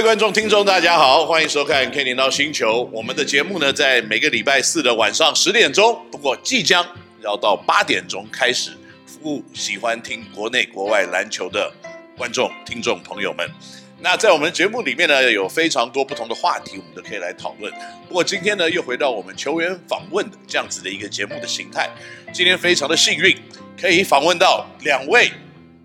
[0.00, 2.80] 位观众、听众，大家好，欢迎收看《Ken 领导星球》。
[2.90, 6.82] 我们的节目呢，在每个礼拜四的晚上十点钟，不过即将
[7.20, 8.70] 要到八点钟开始，
[9.04, 11.70] 服务喜欢听国内国外篮球的
[12.16, 13.46] 观众、听众朋友们。
[13.98, 17.70] 那在我们节目里面呢，有非常多不同的话题，我们都可以来讨论。
[18.08, 21.90] 不过今天呢，又回到我们球员访问的这样子的一个节目的形态。
[22.32, 23.36] 今天非常的幸运，
[23.78, 25.30] 可以访问到两位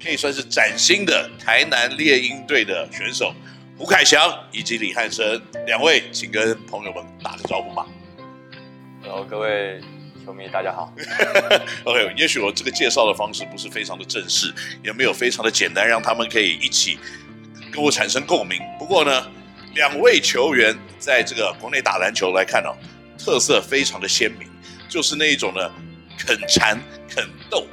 [0.02, 3.34] 可以算是崭新的台南猎鹰队的选手。
[3.78, 7.86] 胡凯翔以及李汉生两位，请跟朋友们打个招呼吧。
[9.04, 9.82] Hello，各位
[10.26, 10.94] 球迷，大家好。
[11.84, 16.98] OK，也许我这个介绍的方式不是非常的正式，也没有非常的简单，让他们可以一起
[17.70, 18.62] 跟我产生共鸣。
[18.80, 19.28] 不过呢，
[19.74, 22.72] 两位球员在这个国内打篮球来看哦，
[23.20, 24.48] 特色非常的鲜明，
[24.88, 25.70] 就是那一种呢，
[26.18, 27.68] 肯缠、肯斗。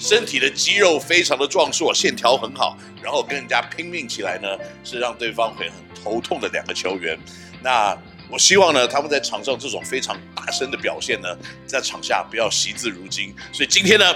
[0.00, 4.48] 身体的肌肉非常的壮硕，线条很好，然后跟人家拼命起来呢，
[4.82, 7.18] 是让对方会很头痛的两个球员。
[7.62, 7.96] 那
[8.30, 11.28] 我希望呢，他们在场上这种非常大声的表现呢，
[11.66, 13.36] 在场下不要惜字如金。
[13.52, 14.06] 所以今天呢，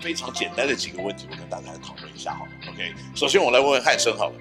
[0.00, 2.50] 非常简单的几个问题，我跟大家来讨论一下好了。
[2.68, 4.34] OK，首先我来问问汉森好了，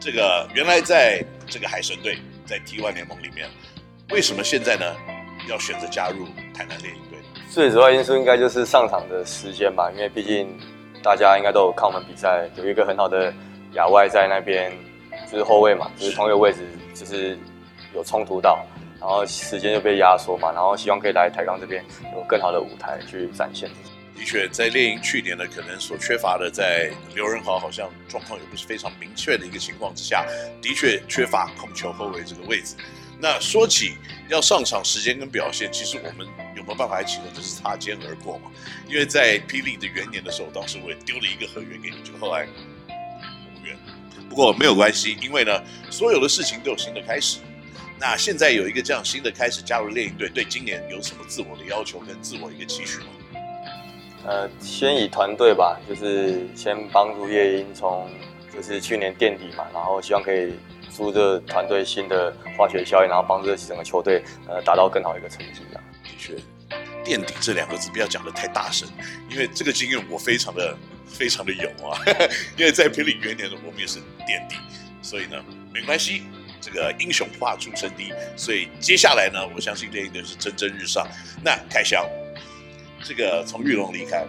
[0.00, 3.46] 这个原来在这个海神队在 T1 联盟里面，
[4.08, 4.96] 为什么现在呢
[5.50, 7.09] 要选择加入台南猎鹰？
[7.50, 10.56] 最主要因素应该就是上场的时间吧，因为毕竟
[11.02, 13.34] 大家应该都有看我们比赛，有一个很好的
[13.72, 14.72] 亚外在那边，
[15.30, 16.60] 就是后卫嘛，就是同一个位置，
[16.94, 17.36] 就是
[17.92, 18.64] 有冲突到，
[19.00, 21.84] 然后时间就被压缩嘛，然后希望可以来台钢这边
[22.14, 23.68] 有更好的舞台去展现。
[24.16, 30.24] 的确，在猎鹰去年呢，可能所缺乏的，在刘仁豪好像状况也不是非常明确的一个情况之下，
[30.62, 32.76] 的确缺乏控球后卫这个位置。
[33.20, 33.96] 那说起
[34.28, 36.26] 要上场时间跟表现，其实我们
[36.56, 38.50] 有没有办法来形容，就是擦肩而过嘛？
[38.88, 43.76] 因为在霹雳的元年的时候，当时我也丢了一个合约给你，就后来无缘。
[44.28, 47.40] 不过没有关系，因为呢，所有的事情都有新的开始。
[47.98, 53.06] 那现在有一个这样新的开始，加入猎鹰队，对今年有什么自我的要求跟自我一个期许吗？
[54.24, 58.10] 呃，先以团队吧，就是先帮助猎鹰从
[58.54, 60.54] 就是去年垫底嘛，然后希望可以。
[60.90, 65.80] 出这团队新的化学效应，然后帮助这整个球队呃达到更好一个成绩啊。
[66.02, 66.34] 的确，
[67.04, 68.88] 垫底这两个字不要讲的太大声，
[69.30, 71.98] 因为这个经验我非常的非常的有啊。
[72.58, 74.56] 因为在霹雳元年呢，我们也是垫底，
[75.02, 75.42] 所以呢
[75.72, 76.24] 没关系，
[76.60, 78.12] 这个英雄不怕出身低。
[78.36, 81.06] 所以接下来呢，我相信猎鹰队是蒸蒸日上。
[81.42, 82.04] 那凯翔，
[83.04, 84.26] 这个从玉龙离开，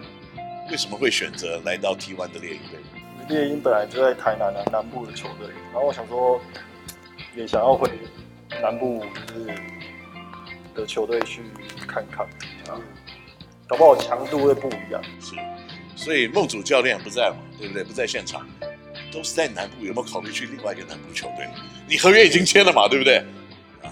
[0.70, 2.80] 为什么会选择来到 T1 的猎鹰队？
[3.28, 6.40] 猎鹰本来就在台南南南部的球队，然后我想说，
[7.34, 7.90] 也想要回
[8.60, 9.54] 南部就是
[10.74, 11.40] 的球队去
[11.86, 12.26] 看看，
[12.68, 12.80] 啊，
[13.66, 15.02] 搞不好强度会不一样。
[15.20, 15.34] 是，
[15.96, 17.82] 所以孟主教练不在嘛，对不对？
[17.84, 18.46] 不在现场，
[19.10, 21.48] 都是在南部，有没有考虑去另外一个南部球队？
[21.88, 23.24] 你合约已经签了嘛，对不对？
[23.82, 23.90] 哎，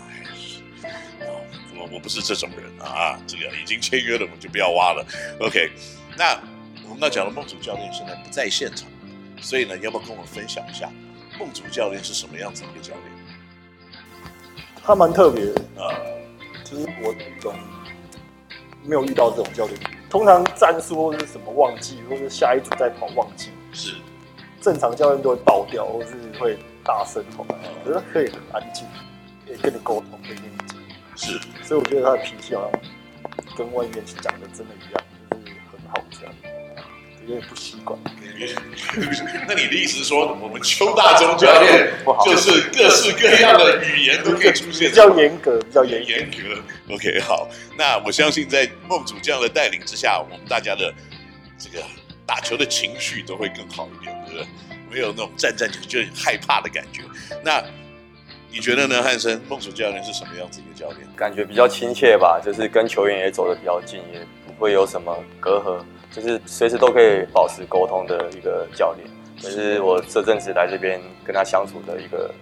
[1.76, 5.06] 我我不是这种人啊，这个已经签约了，我们就不要挖了。
[5.40, 5.70] OK，
[6.16, 6.38] 那
[6.84, 8.86] 我们那讲了孟主教练现在不在现场。
[9.40, 10.88] 所以呢，要不要跟我们分享一下
[11.38, 13.04] 孟主教练是什么样子的一个教练？
[14.82, 15.92] 他蛮特别的啊，
[16.64, 17.54] 其实我总
[18.82, 19.78] 没有遇到这种教练。
[20.08, 23.94] 通常战术或者是什么忘记，或者下一组再跑忘记，是
[24.60, 27.46] 正常教练都会爆掉，或是会大声吼。
[27.84, 28.84] 可是他可以很安静，
[29.46, 30.76] 可以跟你沟通，可以跟你讲。
[31.16, 32.80] 是，所以我觉得他的脾气好像
[33.56, 35.04] 跟外面讲的真的一样，
[35.44, 36.34] 就是很好这样。
[37.30, 37.98] 有点不习惯。
[39.46, 41.92] 那你的意思是说，我们邱大中教练
[42.24, 46.94] 就是各式各样的语言都可以出现，比较严格，比较严严格。
[46.94, 50.92] OK，好，那我相信在孟主这样的带领之下，我们大家的
[51.58, 51.84] 这个
[52.26, 54.46] 打球的情绪都会更好一点，对不对？
[54.90, 57.02] 没有那种战战兢兢、害怕的感觉。
[57.44, 57.62] 那
[58.50, 59.40] 你觉得呢，汉森？
[59.48, 61.06] 孟主教练是什么样子一个教练？
[61.14, 65.78] 感觉比较亲切吧，就是跟球员也走得比较近，也不会有什么隔阂。
[66.12, 69.08] 就是随时都可以保持沟通的一个教练，
[69.38, 72.34] 这是我这阵子来这边跟他相处的一个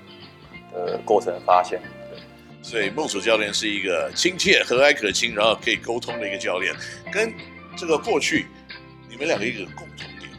[0.73, 1.81] 呃过程发现。
[2.11, 2.19] 对，
[2.63, 6.75] 所以孟主教练是一个亲切、和蔼可亲，然后可以沟通的一个教练。
[7.13, 7.33] 跟
[7.77, 8.47] 这个过去
[9.09, 10.31] 你们两个一个共同点，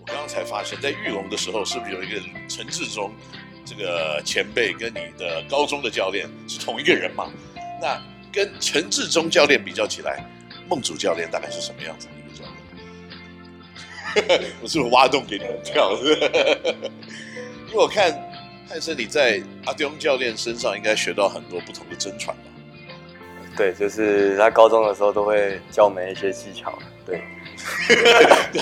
[0.00, 3.10] 我刚刚才发现，在玉龙的时候，是不是有一个陈志忠
[3.64, 7.30] 这个前辈跟你的高中的教练是同一个人嘛？
[7.80, 7.98] 那
[8.30, 10.22] 跟陈志忠教练比较起来，
[10.68, 12.06] 孟主教练大概是什么样子？
[14.62, 15.92] 我是不是挖洞给你们跳？
[16.02, 18.12] 因为我看
[18.68, 22.42] 汉森你在阿丢教练身上应该学到很多不同的真传吧？
[23.56, 26.76] 对，就是他高中的时候都会教我们一些技巧。
[27.06, 27.22] 对，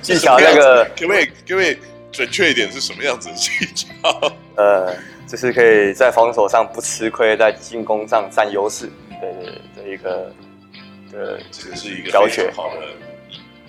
[0.00, 1.78] 技巧那个，可不可以可不可以
[2.10, 4.32] 准确一点是什么样子的技巧？
[4.56, 4.94] 呃，
[5.28, 8.90] 就是可以在防守上不吃亏，在进攻上占优势。
[9.20, 10.32] 对对对，这一个
[11.12, 12.80] 的这个是一个教学好的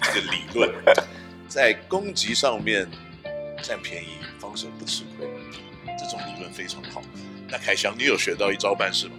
[0.02, 0.70] 这个理论，
[1.48, 2.88] 在攻击上面
[3.62, 4.08] 占便宜，
[4.40, 5.28] 防守不吃亏，
[5.98, 7.02] 这种理论非常好。
[7.50, 9.14] 那凯翔，你有学到一招半式吗？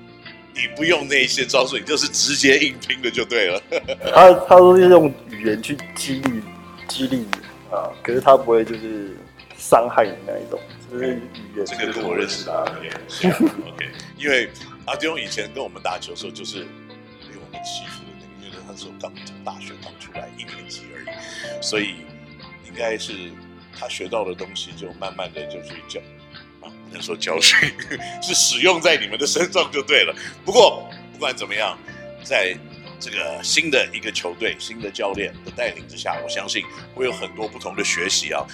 [0.52, 3.62] 你不用那些招数，你就是直接硬拼的就对了。
[4.12, 6.42] 他他说是用语言去激励
[6.88, 7.28] 激励你
[7.70, 9.16] 啊，可是他不会就是
[9.56, 10.60] 伤害你那一种，
[10.90, 11.22] 就是语
[11.56, 11.64] 言。
[11.64, 12.90] 这个跟我认识的，OK。
[14.16, 14.50] 因为
[14.86, 18.09] 阿丢以前跟我们打球的时候，就是被我们欺负的
[18.50, 21.96] 那个，因为他那时候刚从大学刚出来一年级而已，所以
[22.66, 23.30] 应该是
[23.78, 26.00] 他学到的东西，就慢慢的就去教
[26.60, 26.68] 啊。
[26.68, 27.58] 不能说教训，
[28.22, 30.14] 是使用在你们的身上就对了。
[30.44, 31.78] 不过不管怎么样，
[32.24, 32.56] 在
[32.98, 36.64] 这个新的一个球队、新的教练的带领之下，我相信
[36.94, 38.44] 会有很多不同的学习啊。